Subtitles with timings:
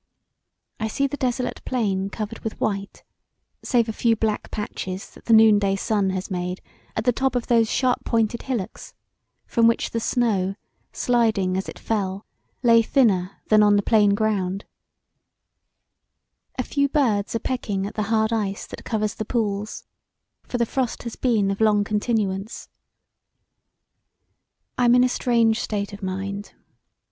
[0.79, 3.03] I see the desolate plain covered with white,
[3.61, 6.59] save a few black patches that the noonday sun has made
[6.95, 8.95] at the top of those sharp pointed hillocks
[9.45, 10.55] from which the snow,
[10.91, 12.25] sliding as it fell,
[12.63, 14.65] lay thinner than on the plain ground:
[16.57, 19.85] a few birds are pecking at the hard ice that covers the pools
[20.47, 22.69] for the frost has been of long continuance.
[24.79, 26.55] I am in a strange state of mind.